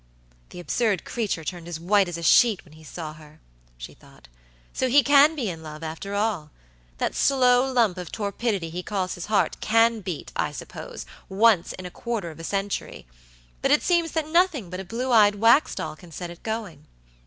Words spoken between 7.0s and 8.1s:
slow lump